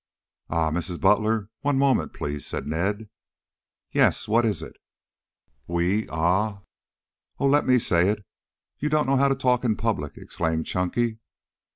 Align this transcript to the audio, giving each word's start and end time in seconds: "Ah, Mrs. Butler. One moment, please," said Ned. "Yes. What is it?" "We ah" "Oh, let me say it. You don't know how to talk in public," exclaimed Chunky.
"Ah, 0.49 0.71
Mrs. 0.71 0.99
Butler. 0.99 1.51
One 1.59 1.77
moment, 1.77 2.11
please," 2.11 2.43
said 2.47 2.65
Ned. 2.65 3.07
"Yes. 3.91 4.27
What 4.27 4.45
is 4.45 4.63
it?" 4.63 4.73
"We 5.67 6.09
ah" 6.09 6.61
"Oh, 7.39 7.45
let 7.45 7.67
me 7.67 7.77
say 7.77 8.09
it. 8.09 8.25
You 8.79 8.89
don't 8.89 9.05
know 9.05 9.17
how 9.17 9.27
to 9.27 9.35
talk 9.35 9.63
in 9.63 9.75
public," 9.75 10.17
exclaimed 10.17 10.65
Chunky. 10.65 11.19